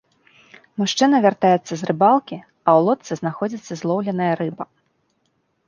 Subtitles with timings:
[0.81, 4.63] Мужчына вяртаецца з рыбалкі, а ў лодцы знаходзіцца злоўленая рыба.